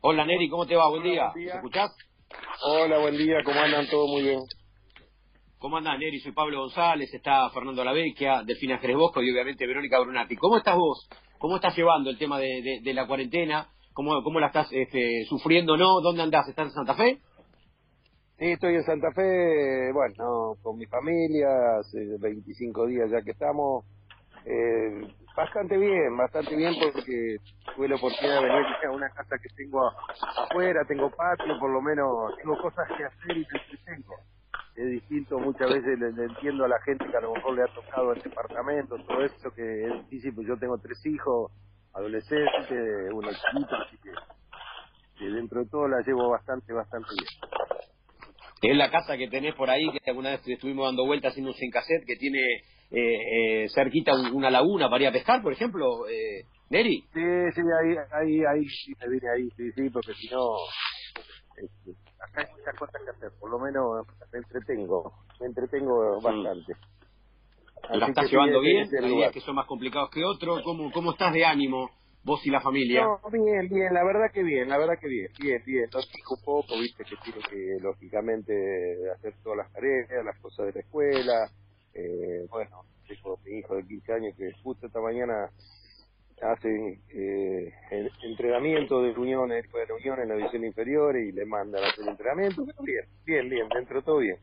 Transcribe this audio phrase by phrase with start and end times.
[0.00, 0.88] Hola Neri, ¿cómo te va?
[0.90, 1.30] Buen día.
[1.36, 1.92] ¿Me escuchás?
[2.66, 3.86] Hola, buen día, ¿cómo andan?
[3.88, 4.40] Todo muy bien.
[5.58, 6.18] ¿Cómo andás, Neri?
[6.18, 10.34] Soy Pablo González, está Fernando Lavecchia, Delfina Bosco y obviamente Verónica Brunati.
[10.36, 11.08] ¿Cómo estás vos?
[11.38, 13.68] ¿Cómo estás llevando el tema de, de- de la cuarentena?
[13.92, 16.00] ¿Cómo, ¿Cómo la estás este, sufriendo o no?
[16.00, 16.48] ¿Dónde andás?
[16.48, 17.20] ¿Estás en Santa Fe?
[18.38, 21.46] Sí, estoy en Santa Fe, bueno, con mi familia,
[21.78, 23.84] hace 25 días ya que estamos.
[24.46, 25.00] Eh,
[25.36, 27.38] bastante bien, bastante bien porque
[27.74, 29.90] tuve la oportunidad de venir a una casa que tengo
[30.36, 34.14] afuera, tengo patio, por lo menos tengo cosas que hacer y entretengo.
[34.76, 37.62] Es distinto, muchas veces le, le entiendo a la gente que a lo mejor le
[37.62, 41.52] ha tocado el departamento, todo esto que es difícil, pues yo tengo tres hijos,
[41.94, 44.10] adolescentes, uno chiquito, así que,
[45.18, 47.63] que dentro de todo la llevo bastante, bastante bien.
[48.70, 51.70] Es la casa que tenés por ahí, que alguna vez estuvimos dando vueltas haciendo un
[51.70, 52.38] cassette que tiene
[52.90, 57.00] eh, eh, cerquita un- una laguna para ir a pescar, por ejemplo, eh, Neri.
[57.12, 57.20] Sí,
[57.54, 60.46] sí, ahí, ahí, ahí, sí, me vine ahí, sí, sí, porque si no,
[61.56, 66.72] este, acá hay muchas cosas que hacer, por lo menos me entretengo, me entretengo bastante.
[67.90, 68.88] ¿La estás llevando bien?
[69.02, 70.62] Hay días que son más complicados que otros.
[70.62, 71.90] ¿Cómo, ¿Cómo estás de ánimo,
[72.24, 73.04] vos y la familia?
[73.04, 75.88] No, bien, bien, la verdad que bien, la verdad que bien, bien, bien.
[76.12, 80.72] Fijo un poco, viste, que tiene que, lógicamente, hacer todas las tareas, las cosas de
[80.72, 81.50] la escuela.
[81.92, 85.50] Eh, bueno, tengo mi hijo de 15 años que justo esta mañana
[86.42, 91.84] hace eh, el entrenamiento de reuniones, de reuniones en la división inferior y le mandan
[91.84, 92.64] a hacer entrenamiento.
[92.80, 94.38] Bien, bien, bien, dentro de todo bien.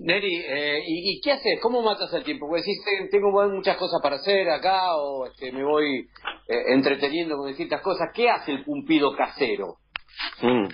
[0.00, 1.58] Neri, eh, ¿y, y qué haces?
[1.60, 2.46] ¿Cómo matas el tiempo?
[2.48, 6.08] Porque decís, "Te- tengo muchas cosas para hacer acá o este, me voy
[6.48, 8.08] eh, entreteniendo con distintas cosas.
[8.14, 9.76] ¿Qué hace el pumpido casero?
[10.42, 10.64] Mm.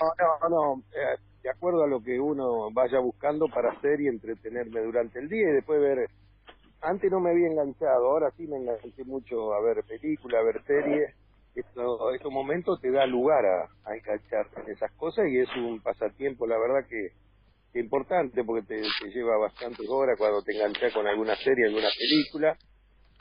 [0.00, 0.82] No, no, no.
[0.92, 5.28] eh, de acuerdo a lo que uno vaya buscando para hacer y entretenerme durante el
[5.28, 6.08] día y después ver.
[6.80, 10.62] Antes no me había enganchado, ahora sí me enganché mucho a ver películas, a ver
[10.64, 11.14] series.
[11.54, 15.80] Esto, estos momentos te da lugar a, a engancharte en esas cosas y es un
[15.82, 17.08] pasatiempo, la verdad que
[17.80, 22.56] importante porque te, te lleva bastantes horas cuando te enganchas con alguna serie, alguna película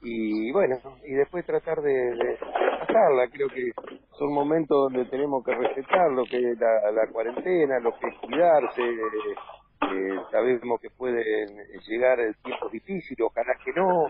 [0.02, 2.38] y bueno, y después tratar de,
[2.80, 3.28] pasarla.
[3.32, 3.72] Creo que
[4.18, 8.16] son momentos donde tenemos que respetar lo que es la, la cuarentena, lo que es
[8.20, 8.82] cuidarse.
[8.84, 11.48] eh, sabemos que pueden
[11.88, 14.08] llegar tiempos difíciles, ojalá que no,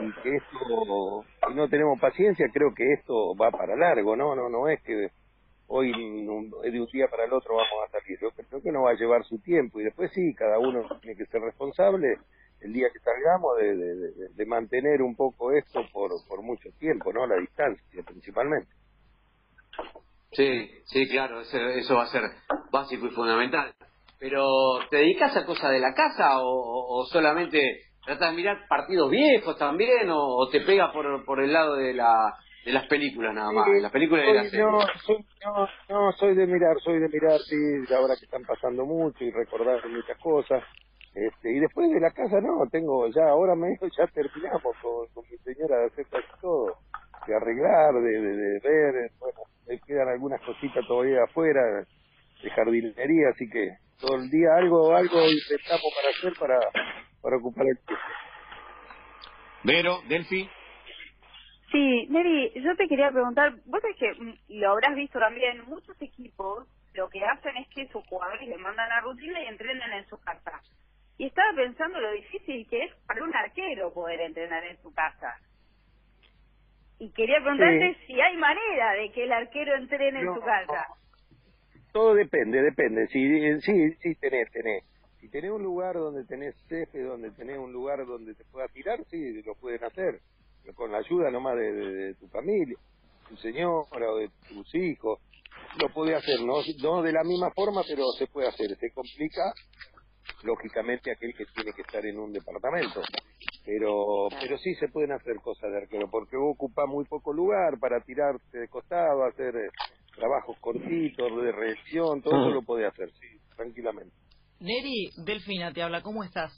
[0.00, 4.34] y que esto, si no tenemos paciencia, creo que esto va para largo, ¿no?
[4.34, 5.08] No, no es que
[5.68, 8.18] hoy de un día para el otro vamos a salir.
[8.20, 11.16] Yo creo que no va a llevar su tiempo y después sí, cada uno tiene
[11.16, 12.16] que ser responsable
[12.60, 17.26] el día que salgamos de, de- mantener un poco esto por, por mucho tiempo, ¿no?
[17.26, 18.70] La distancia principalmente.
[20.32, 22.22] Sí, sí, claro, eso, eso va a ser
[22.72, 23.72] básico y fundamental.
[24.18, 24.44] Pero,
[24.90, 30.10] ¿te dedicas a cosas de la casa o, solamente tratas de mirar partidos viejos también
[30.10, 32.34] o, o te pega por, por el lado de, la,
[32.68, 33.66] de las películas nada más?
[33.66, 35.02] Sí, las películas y las soy- no, series.
[35.04, 37.56] soy, no, no, soy de mirar, soy de mirar, sí,
[37.94, 40.62] ahora que están pasando mucho y recordar muchas cosas.
[41.14, 43.68] Este, y después de la casa, no, tengo ya, ahora me
[43.98, 46.76] ya terminamos con, con mi señora de hacer casi todo,
[47.26, 51.60] de arreglar, de, de, de ver, bueno, me quedan algunas cositas todavía afuera,
[52.42, 56.58] de jardinería, así que todo el día algo, algo intentamos para hacer para,
[57.22, 58.04] para ocupar el tiempo.
[59.64, 60.48] Vero, Delphi.
[61.70, 66.00] Sí, Neri, yo te quería preguntar, vos sabés que mm, lo habrás visto también, muchos
[66.00, 70.06] equipos lo que hacen es que sus jugadores le mandan la rutina y entrenan en
[70.06, 70.60] su casa.
[71.16, 75.36] Y estaba pensando lo difícil que es para un arquero poder entrenar en su casa.
[76.98, 80.88] Y quería preguntarte si hay manera de que el arquero entrene en su casa.
[81.92, 83.06] Todo depende, depende.
[83.08, 84.84] Si, eh, sí, sí, tenés, tenés.
[85.20, 89.04] Si tenés un lugar donde tenés césped, donde tenés un lugar donde te pueda tirar,
[89.06, 90.20] sí, lo pueden hacer.
[90.74, 92.76] Con la ayuda nomás de, de- de tu familia,
[93.28, 95.18] tu señora o de tus hijos.
[95.78, 96.54] Lo puede hacer, ¿no?
[96.82, 98.76] No de la misma forma, pero se puede hacer.
[98.78, 99.52] Se complica,
[100.42, 103.02] lógicamente, aquel que tiene que estar en un departamento.
[103.64, 107.78] Pero pero sí se pueden hacer cosas de arquero, porque vos ocupás muy poco lugar
[107.78, 109.70] para tirarte de costado, hacer eh,
[110.16, 113.26] trabajos cortitos, de reacción, todo eso lo podés hacer, sí,
[113.56, 114.14] tranquilamente.
[114.60, 116.52] Neri, Delfina te habla, ¿cómo estás?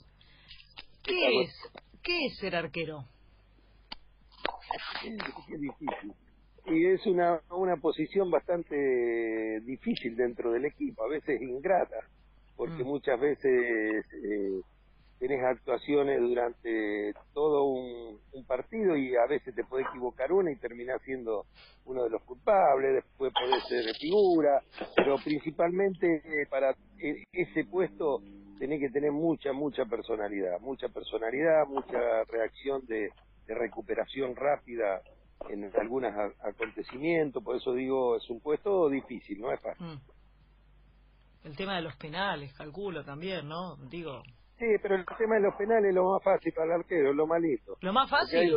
[1.03, 1.53] ¿Qué es?
[2.01, 3.03] ¿Qué es ser arquero?
[5.03, 6.13] Es, difícil.
[6.65, 11.97] Y es una, una posición bastante difícil dentro del equipo, a veces ingrata,
[12.55, 12.87] porque Mm.
[12.87, 14.61] muchas veces eh,
[15.19, 20.57] tenés actuaciones durante todo un, un partido y a veces te podés equivocar una y
[20.57, 21.45] terminás siendo
[21.85, 24.61] uno de los culpables, después podés ser figura,
[24.95, 28.21] pero principalmente eh, para eh, ese puesto
[28.59, 33.11] tenés que tener mucha, mucha personalidad, mucha personalidad, mucha reacción de,
[33.51, 35.01] de recuperación rápida
[35.49, 39.87] en algunos acontecimientos, por eso digo, es un puesto difícil, no es fácil.
[39.87, 39.99] Mm.
[41.43, 43.75] El tema de los penales, calculo también, ¿no?
[43.89, 44.21] Digo.
[44.57, 47.25] Sí, pero el tema de los penales es lo más fácil para el arquero, lo
[47.25, 47.77] malito.
[47.81, 48.55] ¿Lo más fácil?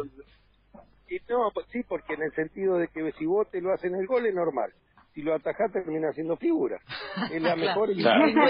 [1.08, 3.94] Y no, pues sí, porque en el sentido de que si vos te lo hacen
[3.94, 4.73] el gol es normal.
[5.14, 6.79] Si lo atajás termina siendo figura.
[7.32, 8.44] Es la mejor instancia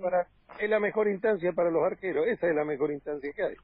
[0.00, 0.26] para
[0.58, 2.26] es la mejor instancia para los arqueros.
[2.26, 3.54] Esa es la mejor instancia que hay.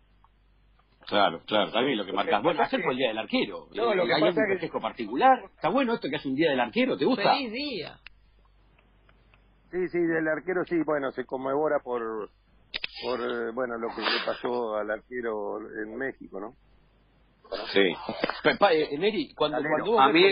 [1.06, 2.42] Claro, claro, también lo que marcas.
[2.42, 3.68] Bueno, hacer por el día del arquero.
[3.74, 4.80] No, lo que ¿Hay pasa es que...
[4.80, 5.44] particular?
[5.54, 6.96] ¿Está bueno esto que hace un día del arquero?
[6.96, 7.34] ¿Te gusta?
[7.34, 7.98] Feliz día.
[9.70, 12.30] Sí, sí, del arquero sí, bueno, se conmemora por,
[13.02, 16.54] por eh, bueno, lo que le pasó al arquero en México, ¿no?
[17.72, 17.80] Sí.
[18.44, 20.24] Eh, Neri, cuando, cuando a mí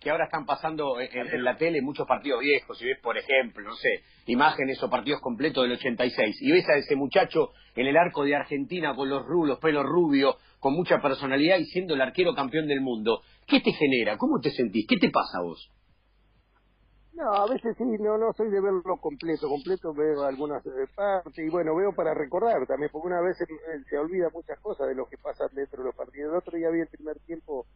[0.00, 3.74] que ahora están pasando en, la tele muchos partidos viejos, si ves, por ejemplo, no
[3.74, 8.24] sé, imágenes o partidos completos del 86, y ves a ese muchacho en el arco
[8.24, 12.66] de Argentina con los rulos, pelo rubio, con mucha personalidad y siendo el arquero campeón
[12.66, 14.16] del mundo, ¿qué te genera?
[14.16, 14.86] ¿Cómo te sentís?
[14.88, 15.70] ¿Qué te pasa a vos?
[17.12, 21.44] No, a veces sí, no, no soy de verlo completo, completo veo algunas eh, partes
[21.44, 25.04] y bueno, veo para recordar también, porque una vez se, olvida muchas cosas de lo
[25.04, 26.32] que pasa dentro de los partidos.
[26.32, 27.66] El otro día vi el primer tiempo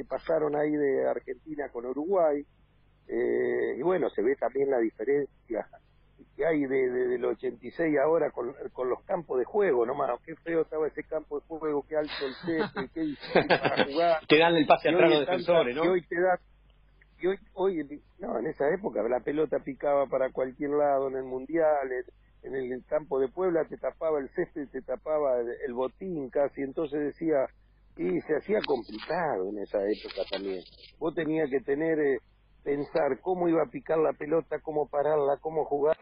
[0.00, 2.42] que pasaron ahí de Argentina con Uruguay
[3.06, 5.66] eh, y bueno, se ve también la diferencia
[6.34, 10.34] que hay de, de, del 86 ahora con, con los campos de juego, nomás, qué
[10.36, 14.26] feo estaba ese campo de juego, qué alto el césped, qué difícil para jugar.
[14.26, 15.84] Te dan el pase atrás los defensores, ¿no?
[15.84, 16.16] Y hoy te
[17.20, 21.24] y hoy, hoy, no, en esa época la pelota picaba para cualquier lado en el
[21.24, 21.90] mundial,
[22.42, 27.00] en, el campo de Puebla te tapaba el césped, te tapaba el, botín casi, entonces
[27.00, 27.46] decía,
[28.00, 30.64] y se hacía complicado en esa época también.
[30.98, 32.18] Vos tenías que tener, eh,
[32.64, 35.98] pensar cómo iba a picar la pelota, cómo pararla, cómo jugar,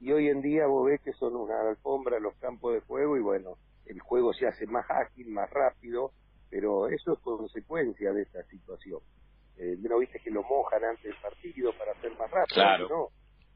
[0.00, 3.20] y hoy en día vos ves que son una alfombra los campos de juego y
[3.20, 6.10] bueno, el juego se hace más ágil, más rápido,
[6.48, 9.00] pero eso es consecuencia de esta situación.
[9.58, 13.08] Eh, no viste que lo mojan antes del partido para hacer más rápido, no,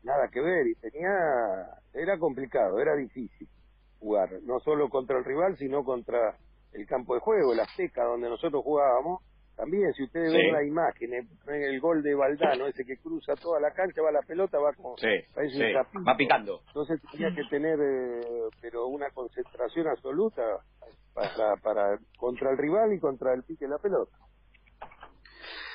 [0.03, 1.09] nada que ver, y tenía,
[1.95, 3.49] era complicado, era difícil
[3.99, 6.37] jugar, no solo contra el rival, sino contra
[6.73, 9.23] el campo de juego, el Azteca, donde nosotros jugábamos,
[9.61, 13.61] también, si ustedes ven la imagen, el, el, gol de Valdano, ese que cruza toda
[13.61, 14.97] la cancha, va la pelota, va como...
[14.97, 16.63] va picando.
[16.69, 20.43] Entonces tenía que tener, eh, pero una concentración absoluta
[21.13, 24.17] para, para contra el rival y contra el pique de la pelota.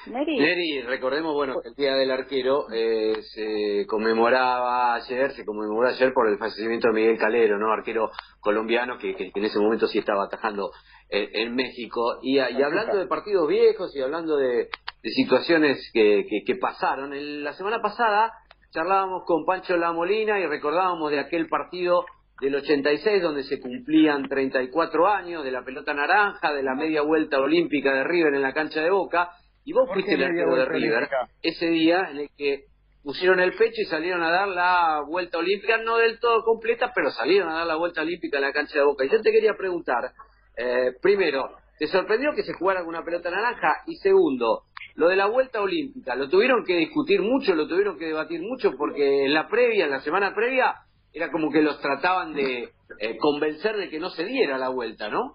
[0.08, 0.82] Neri.
[0.82, 6.28] recordemos, bueno, que el Día del Arquero eh, se conmemoraba ayer, se conmemoró ayer por
[6.30, 7.72] el fallecimiento de Miguel Calero, ¿no?
[7.72, 10.72] Arquero colombiano que, en ese momento sí estaba atajando
[11.10, 12.20] en México.
[12.22, 14.70] Y, hablando de partidos viejos y hablando de,
[15.04, 18.34] situaciones que, que, pasaron, en, la semana pasada
[18.72, 22.06] charlábamos con Pancho La Molina y recordábamos de aquel partido
[22.42, 27.40] del 86 donde se cumplían 34 años de la pelota naranja, de la media vuelta
[27.40, 29.32] olímpica de River en la cancha de Boca
[29.66, 31.10] y vos fuiste el arquero de River
[31.42, 32.66] ese día en el que
[33.04, 37.12] pusieron el pecho y salieron a dar la vuelta olímpica, no del todo completa, pero
[37.12, 39.06] salieron a dar la vuelta olímpica en la cancha de Boca.
[39.06, 40.12] Y yo te quería preguntar,
[40.58, 43.84] eh, primero, ¿te sorprendió que se jugara con una pelota naranja?
[43.86, 44.64] Y segundo,
[44.96, 48.72] lo de la vuelta olímpica, ¿lo tuvieron que discutir mucho, lo tuvieron que debatir mucho?
[48.78, 50.76] Porque en la previa, en la semana previa,
[51.14, 52.70] era como que los trataban de
[53.00, 55.34] eh, convencer de que no se diera la vuelta, ¿no?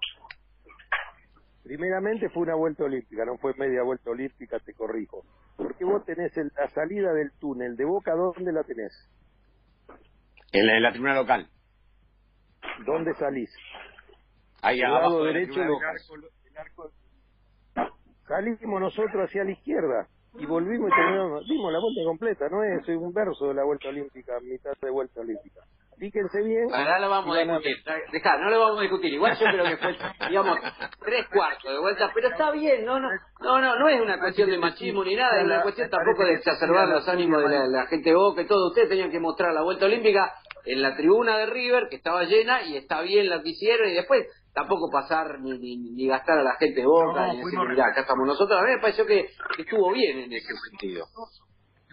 [1.63, 5.23] Primeramente fue una vuelta olímpica, no fue media vuelta olímpica, te corrijo.
[5.57, 8.91] Porque vos tenés la salida del túnel de Boca, ¿dónde la tenés?
[10.51, 11.47] En la, tribuna local.
[12.85, 13.49] ¿Dónde salís?
[14.61, 15.69] Ahí al lado derecho del
[16.57, 16.91] arco,
[18.27, 20.07] Salimos nosotros hacia la izquierda
[20.39, 23.89] y volvimos y terminamos, dimos la vuelta completa, no es un verso de la vuelta
[23.89, 25.61] olímpica, mitad de vuelta olímpica
[26.01, 26.65] fíjense bien.
[26.73, 27.77] Ahora lo vamos a discutir.
[28.11, 29.13] Deja, no lo vamos a discutir.
[29.13, 29.97] Igual yo creo que fue,
[30.29, 30.57] digamos,
[31.05, 32.11] tres cuartos de vuelta.
[32.15, 33.07] Pero está bien, no, no,
[33.41, 35.39] no, no, no es una cuestión de machismo ni nada.
[35.39, 38.69] Es una cuestión tampoco de exacerbar los ánimos de la, gente Boca y todo.
[38.69, 40.33] Ustedes tenían que mostrar la vuelta olímpica
[40.65, 43.87] en la tribuna de River, que estaba llena, y está bien lo que hicieron.
[43.87, 47.89] Y después tampoco pasar ni, ni, gastar a la gente de Boca, ni decir, mirá,
[47.89, 48.59] acá estamos nosotros.
[48.59, 49.27] A mí me pareció que,
[49.59, 51.05] estuvo bien en ese sentido.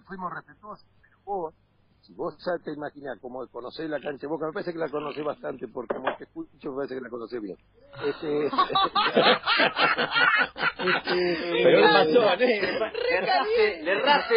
[0.07, 1.53] Fuimos respetuosos, pero
[2.09, 4.89] si vos ya te imaginas como conocés la cancha de Boca, me parece que la
[4.89, 7.59] conocés bastante, porque como te escucho, me parece que la conocés bien.
[8.03, 8.47] Este,
[10.87, 12.61] este, pero es matón, ¿eh?
[12.63, 14.35] Le erraste, le erraste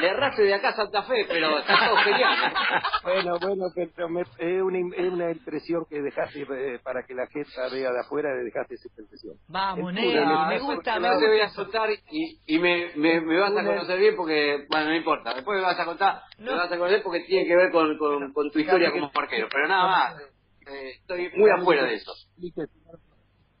[0.00, 2.34] de acá a Santa Fe, pero está todo genial.
[3.02, 7.26] Bueno, bueno, pero me, es, una, es una impresión que dejaste eh, para que la
[7.28, 9.36] gente vea de afuera, dejaste esa impresión.
[9.48, 10.98] Vamos, Nero, me gusta.
[10.98, 14.66] No te voy a soltar y, y me, me, me, vas a conocer bien porque,
[14.68, 15.34] bueno, no importa.
[15.34, 18.32] Después me vas a contar, me vas a conocer porque tiene que ver con, con,
[18.32, 19.48] con tu historia como parquero.
[19.50, 20.22] Pero nada más,
[20.66, 22.12] eh, estoy muy afuera de eso.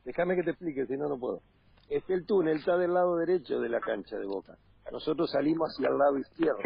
[0.04, 1.40] Déjame que te explique, si no, no puedo.
[1.88, 4.56] Es que el túnel está del lado derecho de la cancha de Boca.
[4.92, 6.60] Nosotros salimos hacia el lado izquierdo.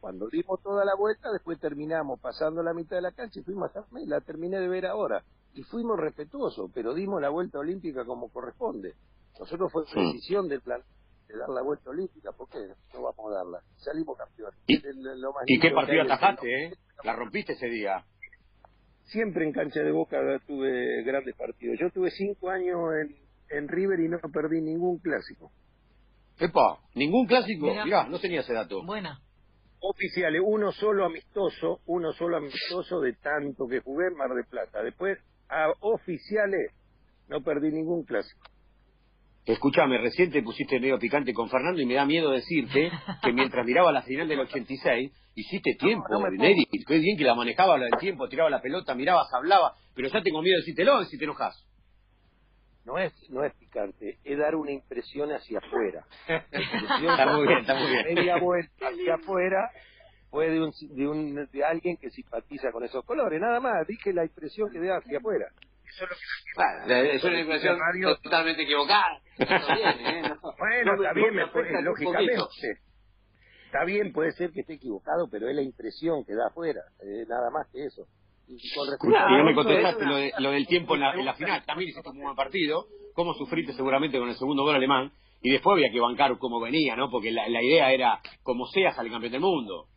[0.00, 3.70] Cuando dimos toda la vuelta, después terminamos pasando la mitad de la cancha y fuimos
[3.76, 5.22] a la terminé de ver ahora.
[5.54, 8.94] Y fuimos respetuosos, pero dimos la vuelta olímpica como corresponde.
[9.38, 10.82] Nosotros fue decisión del plan
[11.28, 12.58] de dar la vuelta olímpica, ¿por qué
[12.92, 13.60] no vamos a darla?
[13.76, 14.58] Salimos campeones.
[14.66, 16.74] ¿Y, qué partido atajaste, eh?
[17.04, 18.04] La rompiste ese día.
[19.04, 21.78] Siempre en cancha de Boca tuve grandes partidos.
[21.78, 23.16] Yo tuve cinco años en,
[23.56, 25.52] en River y no perdí ningún clásico.
[26.42, 27.72] Epa, ningún clásico.
[27.84, 28.82] Mirá, no tenía ese dato.
[28.84, 29.20] Buena.
[29.78, 34.82] Oficiales, uno solo amistoso, uno solo amistoso de tanto que jugué en Mar de Plata.
[34.82, 35.18] Después,
[35.48, 36.72] a oficiales,
[37.28, 38.42] no perdí ningún clásico.
[39.44, 42.90] Escúchame, recién te pusiste medio picante con Fernando y me da miedo decirte
[43.22, 47.78] que mientras miraba la final del 86, hiciste tiempo, no, Qué bien que la manejaba
[47.78, 51.18] la del tiempo, tiraba la pelota, mirabas, hablaba, pero ya tengo miedo de decírtelo si
[51.18, 51.64] te enojas.
[52.84, 56.04] No es, no es picante, es dar una impresión hacia afuera.
[56.26, 58.14] está muy bien, está muy bien.
[58.14, 59.70] Media vuelta hacia afuera
[60.30, 64.12] fue de, un, de, un, de alguien que simpatiza con esos colores, nada más, dije
[64.12, 65.46] la impresión que da hacia afuera.
[65.86, 66.16] Eso es lo
[66.86, 67.78] que es una impresión
[68.22, 69.20] totalmente equivocada.
[69.38, 70.22] ¿eh?
[70.58, 71.36] Bueno, está bien,
[71.84, 72.34] lógicamente.
[73.66, 77.24] Está bien, puede ser que esté equivocado, pero es la impresión que da afuera, eh,
[77.28, 78.06] nada más que eso.
[78.58, 81.64] Y con no me contestaste lo, de, lo, del tiempo en la, en la final.
[81.64, 82.86] También hiciste un buen partido.
[83.14, 85.12] ¿Cómo sufriste seguramente con el segundo gol alemán?
[85.42, 87.10] Y después había que bancar cómo venía, ¿no?
[87.10, 89.88] Porque la, la idea era, como sea, salir campeón del mundo.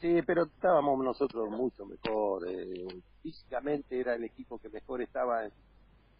[0.00, 2.46] Sí, pero estábamos nosotros mucho mejor.
[2.48, 2.86] Eh,
[3.22, 5.52] físicamente era el equipo que mejor estaba en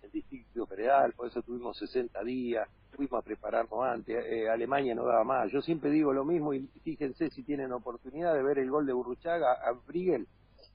[0.02, 4.16] el Distrito Federal, por eso tuvimos 60 días, fuimos a prepararnos antes.
[4.26, 5.52] Eh, Alemania no daba más.
[5.52, 8.92] Yo siempre digo lo mismo y fíjense si tienen oportunidad de ver el gol de
[8.92, 10.26] Burruchaga a Briegel,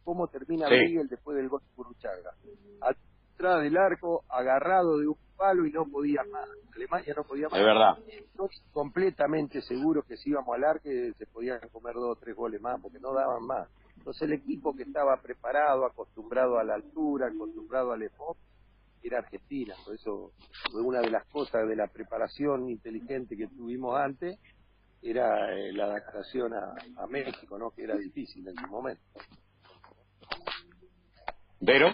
[0.04, 2.34] cómo termina Briegel después del gol de Burruchaga.
[2.82, 6.48] Atrás del arco, agarrado de un palo y no podía más.
[6.76, 7.60] Alemania no podía más.
[7.60, 7.98] Es verdad.
[8.08, 12.62] Estoy completamente seguro que si íbamos al arque se podían comer dos o tres goles
[12.62, 13.68] más, porque no daban más.
[13.98, 18.38] Entonces el equipo que estaba preparado, acostumbrado a la altura, acostumbrado al EFOP,
[19.04, 19.76] era Argentina.
[19.84, 20.32] Por eso
[20.72, 24.40] fue una de las cosas de la preparación inteligente que tuvimos antes,
[25.02, 27.72] era eh, la adaptación a, a México, ¿no?
[27.72, 29.02] que era difícil en su momento.
[31.66, 31.90] ¿Pero?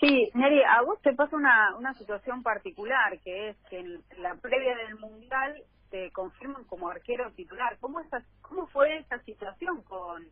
[0.00, 4.34] Sí, Neri, a vos te pasa una, una situación particular, que es que en la
[4.34, 7.76] previa del Mundial te confirman como arquero titular.
[7.78, 10.26] ¿Cómo, esa, cómo fue esa situación con,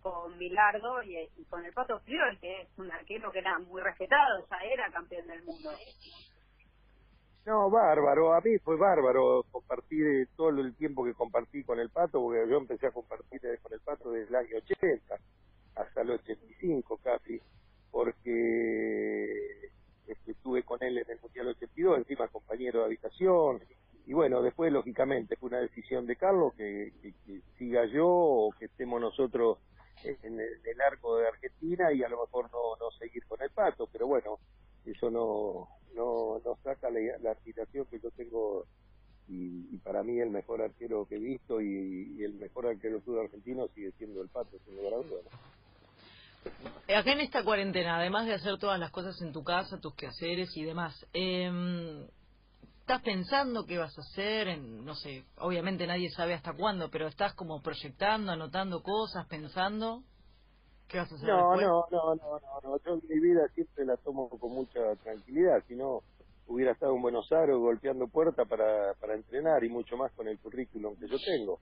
[0.00, 4.44] con Milardo y, con el Pato Friol, que es un arquero que era muy respetado,
[4.50, 5.70] ya era campeón del mundo?
[7.44, 12.20] No, bárbaro, a mí fue bárbaro compartir todo el tiempo que compartí con el Pato,
[12.20, 15.31] porque yo empecé a compartir con el Pato desde el año 80 hasta el
[16.62, 17.40] 85 casi
[17.90, 19.70] porque
[20.06, 23.60] este, estuve con él en el Mundial 82, encima compañero de habitación,
[24.06, 26.92] y bueno, después lógicamente fue una decisión de Carlos que,
[27.58, 29.58] siga yo o que estemos nosotros
[30.04, 33.88] en el, arco de Argentina y a lo mejor no, no seguir con el pato,
[33.92, 34.38] pero bueno,
[34.84, 38.66] eso no, no, no saca la, la aspiración que yo tengo
[39.28, 43.92] y, para mí el mejor arquero que he visto y, el mejor arquero argentino sigue
[43.92, 44.94] siendo el pato, sin lugar
[46.94, 50.56] acá en esta cuarentena, además de hacer todas las cosas en tu casa, tus quehaceres
[50.56, 52.06] y demás, eh,
[52.80, 54.48] ¿estás pensando qué vas a hacer?
[54.48, 60.02] En, no sé, obviamente nadie sabe hasta cuándo, pero estás como proyectando, anotando cosas, pensando.
[60.88, 61.28] ¿Qué vas a hacer?
[61.28, 65.74] No, no, no, no, no, Yo mi vida siempre la tomo con mucha tranquilidad, si
[65.74, 66.00] no
[66.48, 70.38] hubiera estado en Buenos Aires golpeando puertas para, para entrenar y mucho más con el
[70.38, 71.58] currículum que yo tengo.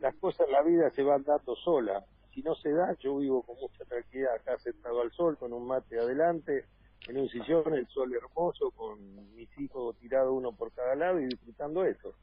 [0.00, 2.04] Las cosas en la vida se van dando solas
[2.38, 5.66] si no se da, yo vivo con mucha tranquilidad acá sentado al sol, con un
[5.66, 6.66] mate adelante,
[7.08, 11.26] en un sillón, el sol hermoso, con mis hijos tirados uno por cada lado y
[11.26, 12.14] disfrutando eso.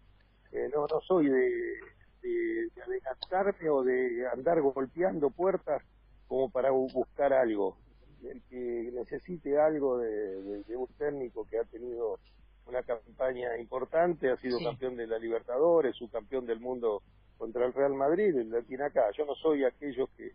[0.53, 1.79] Eh, no, no soy de,
[2.21, 5.83] de, adelantarme o de andar golpeando puertas
[6.29, 7.77] como para buscar algo.
[8.23, 12.19] El que necesite algo de, un técnico que ha tenido
[12.67, 17.03] una campaña importante, ha sido campeón de la Libertadores, su campeón del mundo
[17.37, 19.09] contra el Real Madrid, el tiene acá.
[19.17, 20.31] Yo no soy aquellos que,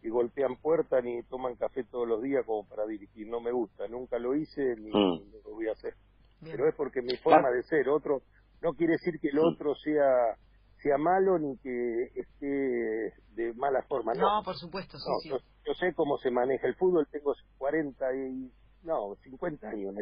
[0.00, 3.26] que golpean puertas ni toman café todos los días como para dirigir.
[3.28, 5.32] No me gusta, nunca lo hice ni, mm.
[5.44, 5.94] lo voy a hacer.
[6.42, 7.88] Pero es porque mi forma de ser.
[7.88, 8.22] Otro
[8.62, 9.44] no quiere decir que el mm.
[9.44, 10.36] otro sea
[10.82, 14.12] sea malo ni que esté de mala forma.
[14.14, 18.52] No, no por supuesto, sí, Yo, sé cómo se maneja el fútbol, tengo 40 y,
[18.82, 19.94] no, 50 años.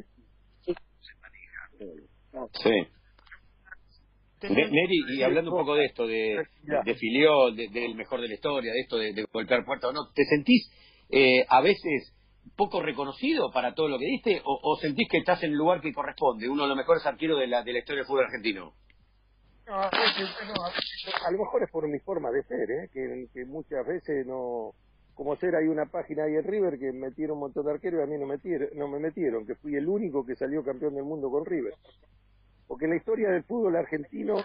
[0.62, 0.74] se
[1.20, 2.48] maneja.
[2.62, 2.86] Sí.
[4.50, 8.72] Neri, y hablando un poco de esto, de, de Filiol, del mejor de la historia,
[8.72, 10.70] de esto de, golpear puertas o no, ¿te sentís
[11.10, 12.14] eh, a veces
[12.56, 15.92] poco reconocido para todo lo que diste o, sentís que estás en el lugar que
[15.92, 18.72] corresponde, uno de los mejores arqueros de la, de la historia del fútbol argentino?
[19.66, 19.90] No, a,
[21.30, 22.90] lo mejor es por mi forma de ser, ¿eh?
[22.92, 24.72] que, muchas veces no...
[25.14, 28.02] Como ser, hay una página ahí en River que metieron un montón de arqueros y
[28.02, 31.04] a mí no, metieron, no me metieron, que fui el único que salió campeón del
[31.04, 31.72] mundo con River.
[32.66, 34.36] Porque en la historia del fútbol argentino,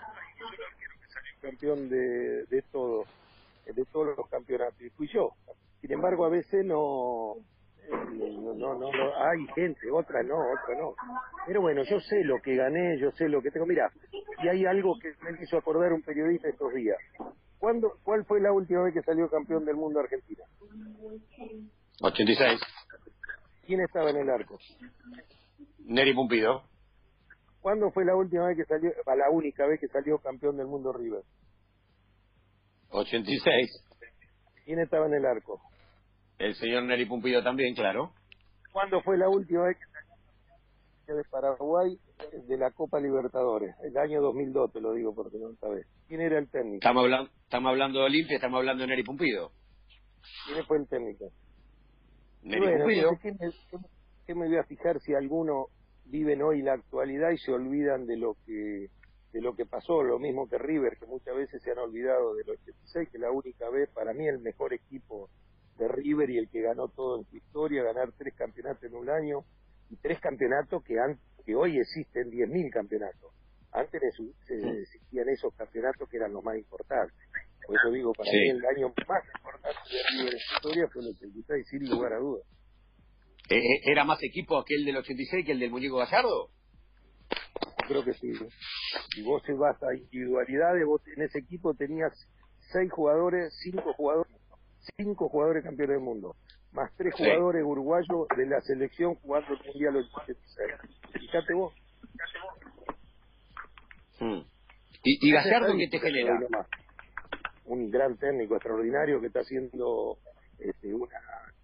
[1.41, 3.05] campeón de, de todo,
[3.65, 5.31] de todos los campeonatos, y fui yo.
[5.81, 7.35] Sin embargo, a veces no,
[7.89, 10.95] no, no, no, hay gente, otra no, otra no.
[11.47, 13.65] Pero bueno, yo sé lo que gané, yo sé lo que tengo.
[13.65, 13.91] Mira,
[14.43, 16.97] y hay algo que me hizo acordar un periodista estos días.
[17.57, 20.43] ¿Cuándo, ¿Cuál fue la última vez que salió campeón del mundo Argentina?
[22.01, 22.61] 86.
[23.65, 24.57] ¿Quién estaba en el arco?
[25.85, 26.63] Neri Pumpido.
[27.61, 30.93] ¿Cuándo fue la última vez que salió, la única vez que salió campeón del mundo
[30.93, 31.23] River?
[32.89, 33.85] 86.
[34.65, 35.61] ¿Quién estaba en el arco?
[36.37, 38.13] El señor Neri Pumpido también, claro.
[38.71, 39.85] ¿Cuándo fue la última vez que
[41.05, 41.99] salió de Paraguay
[42.47, 43.75] de la Copa Libertadores?
[43.83, 45.85] El año 2002, te lo digo porque no sabes.
[46.07, 46.75] ¿Quién era el técnico?
[46.75, 49.51] Estamos hablando, estamos hablando de Olimpia, estamos hablando de Neri Pumpido.
[50.45, 51.29] ¿Quién fue el técnico?
[52.43, 53.11] Neri Pumpido.
[53.21, 53.51] ¿qué me,
[54.25, 55.67] ¿qué me voy a fijar si alguno
[56.09, 58.89] viven hoy la actualidad y se olvidan de lo que
[59.31, 62.49] de lo que pasó, lo mismo que River, que muchas veces se han olvidado del
[62.49, 65.29] 86, que la única vez, para mí el mejor equipo
[65.77, 69.09] de River y el que ganó todo en su historia, ganar tres campeonatos en un
[69.09, 69.45] año,
[69.89, 73.31] y tres campeonatos que, han, que hoy existen 10.000 campeonatos.
[73.71, 74.01] Antes
[74.47, 77.15] existían esos campeonatos que eran los más importantes.
[77.65, 81.01] Por eso digo, para mí el año más importante de River en su historia fue
[81.03, 82.45] el 86, sin lugar a dudas.
[83.49, 86.49] Eh, eh, ¿Era más equipo aquel del 86 que el del muñeco Gallardo?
[87.87, 88.31] Creo que sí.
[89.13, 92.13] Si vos se vas a individualidades, vos en ese equipo tenías
[92.71, 94.39] seis jugadores, cinco jugadores
[94.97, 96.35] cinco jugadores campeones del mundo,
[96.71, 100.37] más tres jugadores uruguayos de la selección jugando el Mundial 86.
[101.13, 101.73] Fíjate vos.
[104.19, 104.41] Hmm.
[105.03, 106.39] ¿Y, y Gallardo qué te genera?
[107.65, 110.17] Un gran técnico extraordinario que está haciendo
[110.57, 111.19] este, una,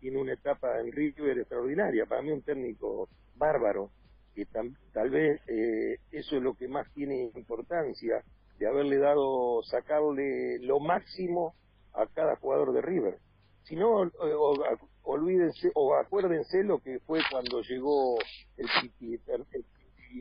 [0.05, 2.05] tiene una etapa en River extraordinaria.
[2.05, 3.89] Para mí un técnico bárbaro,
[4.35, 8.23] que tal vez eh, eso es lo que más tiene importancia,
[8.59, 11.55] de haberle dado, sacarle lo máximo
[11.95, 13.17] a cada jugador de River.
[13.63, 14.11] Si no,
[15.01, 18.15] olvídense o acuérdense lo que fue cuando llegó
[18.57, 19.19] el Piti,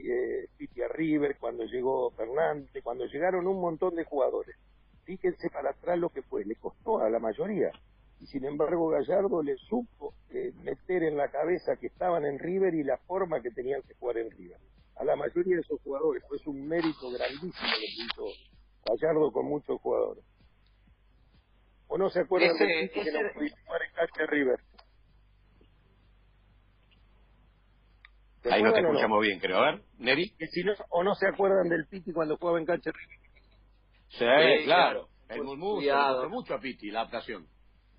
[0.02, 0.48] eh,
[0.82, 4.56] a River, cuando llegó Fernández, cuando llegaron un montón de jugadores.
[5.04, 7.70] Fíjense para atrás lo que fue, le costó a la mayoría.
[8.24, 12.72] Y sin embargo Gallardo le supo eh, meter en la cabeza que estaban en River
[12.74, 14.56] y la forma que tenían que jugar en River.
[14.96, 18.24] A la mayoría de esos jugadores, fue un mérito grandísimo lo que hizo
[18.86, 20.24] Gallardo con muchos jugadores.
[21.86, 24.60] ¿O no se acuerdan ese, del que no jugar en cancha River?
[28.50, 29.58] Ahí no te escuchamos bien, creo.
[29.58, 30.34] A ver, Neri.
[30.50, 33.18] si no, ¿O no se acuerdan del Piti cuando jugaba en cancha River?
[34.08, 35.08] Sí, claro.
[35.28, 37.48] El murmullo mucho a Piti, la adaptación.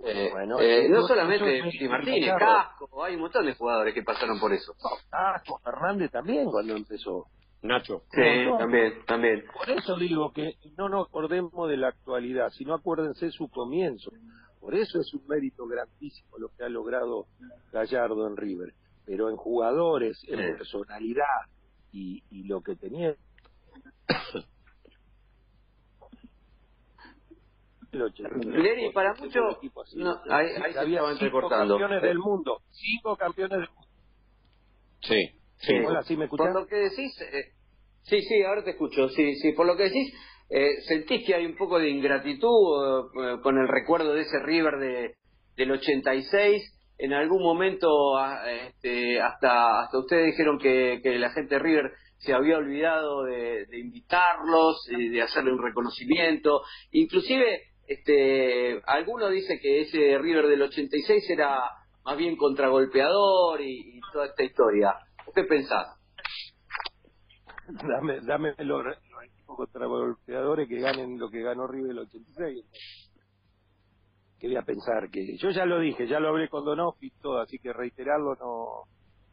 [0.04, 4.40] Eh, bueno, eh, no solamente Piti Martínez, Casco, hay un montón de jugadores que pasaron
[4.40, 4.74] por eso.
[5.10, 7.26] Casco, Fernández también cuando empezó.
[7.62, 8.04] Nacho.
[8.12, 8.22] Sí,
[8.60, 9.44] también, también.
[9.52, 14.12] Por eso digo que no nos acordemos de la actualidad, sino acuérdense su comienzo.
[14.60, 17.26] Por eso es un mérito grandísimo lo que ha logrado
[17.72, 18.74] Gallardo en River.
[19.06, 21.24] Pero en jugadores, en personalidad
[21.92, 23.16] y, y lo que tenía.
[27.92, 29.58] Lenny, para muchos.
[29.96, 32.62] No, ahí, ahí se había cinco campeones del mundo.
[32.72, 33.88] Cinco campeones del mundo.
[35.02, 35.40] Sí.
[35.58, 35.74] Sí.
[35.86, 36.48] Hola, ¿sí me escuchás?
[36.48, 37.54] Por lo que decís, eh,
[38.04, 39.10] sí, sí, ahora te escucho.
[39.10, 40.14] Sí, sí, por lo que decís,
[40.50, 44.78] eh, ¿sentís que hay un poco de ingratitud eh, con el recuerdo de ese River
[44.78, 45.16] de,
[45.56, 46.72] del 86?
[46.98, 51.92] En algún momento ah, este, hasta hasta ustedes dijeron que, que la gente de River
[52.18, 56.62] se había olvidado de, de invitarlos, de hacerle un reconocimiento.
[56.92, 61.62] Inclusive, este, alguno dice que ese River del 86 era
[62.04, 64.96] más bien contragolpeador y toda esta historia.
[65.34, 65.88] ¿Qué pensás?
[67.68, 72.66] Dame, dame los, los equipos contragolpeadores que ganen lo que ganó River el 86.
[74.40, 75.10] ¿Qué voy a pensar?
[75.10, 78.36] que Yo ya lo dije, ya lo hablé con Donoff y todo, así que reiterarlo
[78.36, 78.84] no,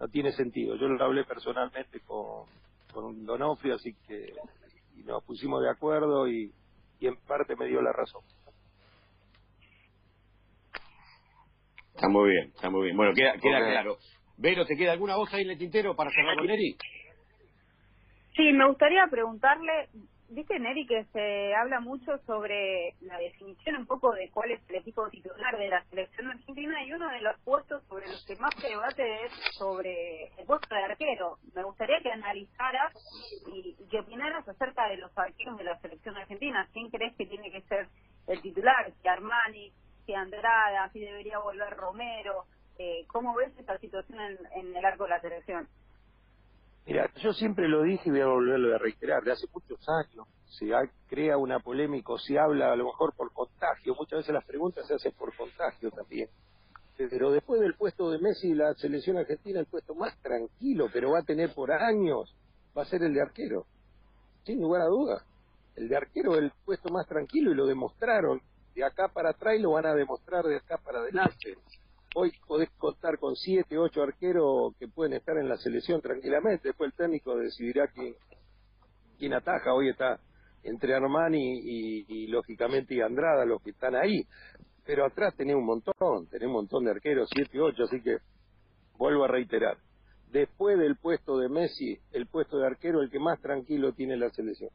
[0.01, 0.77] no tiene sentido.
[0.77, 2.47] Yo lo hablé personalmente con,
[2.93, 4.33] con Donofrio, así que
[4.97, 6.53] y nos pusimos de acuerdo y,
[7.01, 8.23] y en parte me dio la razón.
[11.95, 12.97] Está muy bien, está muy bien.
[12.97, 13.97] Bueno, queda, queda claro.
[14.39, 16.77] Vero, ¿te queda alguna voz ahí en el tintero para cerrar con Eri?
[18.35, 19.89] Sí, me gustaría preguntarle,
[20.35, 24.77] Viste, Neri, que se habla mucho sobre la definición un poco de cuál es el
[24.77, 28.51] equipo titular de la selección argentina y uno de los puestos sobre los que más
[28.59, 31.37] se debate es sobre el puesto de arquero.
[31.55, 32.95] Me gustaría que analizaras
[33.53, 36.67] y, que opinaras acerca de los arqueros de la selección argentina.
[36.73, 37.89] ¿Quién crees que tiene que ser
[38.27, 38.91] el titular?
[39.03, 39.71] Si Armani,
[40.07, 42.45] si Andrada, si debería volver Romero.
[42.79, 44.19] Eh, ¿Cómo ves esta situación
[44.55, 45.69] en, el arco de la selección?
[46.87, 50.27] Mira, yo siempre lo dije y voy a volverlo a reiterar, de hace muchos años
[50.53, 50.71] se
[51.09, 54.87] crea una polémica o se habla a lo mejor por contagio, muchas veces las preguntas
[54.87, 56.29] se hacen por contagio también.
[56.97, 61.21] Pero después del puesto de Messi, la selección argentina, el puesto más tranquilo, pero va
[61.21, 62.37] a tener por años,
[62.77, 63.67] va a ser el de arquero,
[64.45, 65.25] sin lugar a dudas.
[65.75, 68.43] El de arquero es el puesto más tranquilo y lo demostraron.
[68.75, 71.57] De acá para atrás y lo van a demostrar de acá para adelante.
[72.15, 76.69] Hoy podés contar con siete, ocho arqueros que pueden estar en la selección tranquilamente.
[76.69, 78.15] Después el técnico decidirá quién,
[79.19, 79.73] quién ataja.
[79.73, 80.19] Hoy está
[80.63, 84.27] entre Armani y, lógicamente y Andrada los que están ahí.
[84.85, 88.19] Pero atrás tenés un montón, tenés un montón de arqueros, siete, ocho, así que
[88.99, 89.79] vuelvo a reiterar.
[90.31, 94.31] Después del puesto de Messi, el puesto de arquero el que más tranquilo tiene la
[94.31, 94.71] selección.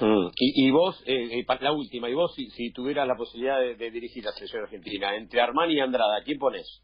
[0.00, 0.28] Mm.
[0.36, 4.24] Y, vos, eh, eh la última, y vos si, si tuvieras la posibilidad de, dirigir
[4.24, 6.82] la selección argentina, entre Armani y Andrada, ¿quién pones?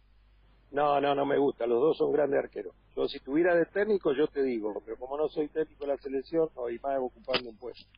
[0.73, 2.75] No, no, no me gusta, los dos son grandes arqueros.
[2.97, 5.99] Yo si tuviera de técnico yo te digo, pero como no soy técnico de la
[5.99, 7.89] selección, hoy más ocupando un puesto.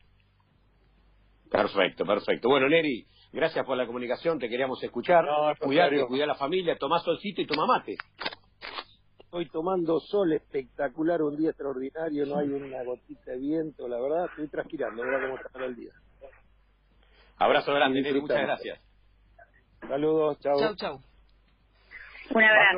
[1.49, 2.49] Perfecto, perfecto.
[2.49, 5.25] Bueno, Neri, gracias por la comunicación, te queríamos escuchar.
[5.25, 7.95] No, cuidar, cuidar a la familia, tomá solcito y toma mate
[9.39, 14.25] estoy tomando sol espectacular, un día extraordinario, no hay una gotita de viento, la verdad,
[14.25, 15.91] estoy transpirando, mira cómo está el día.
[17.37, 18.79] Abrazo grande, muchas gracias.
[19.87, 20.59] Saludos, chao.
[20.59, 21.01] Chao, chao.
[22.31, 22.77] Un abrazo.